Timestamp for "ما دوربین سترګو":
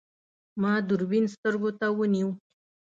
0.61-1.69